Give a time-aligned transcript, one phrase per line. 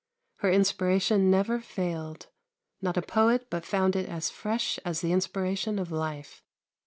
[0.37, 2.25] Her inspiration never failed;
[2.81, 6.41] not a poet but found it as fresh as the inspiration of life.